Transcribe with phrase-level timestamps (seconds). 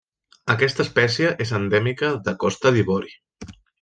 [0.53, 3.15] Aquesta espècie és endèmica de Costa d'Ivori.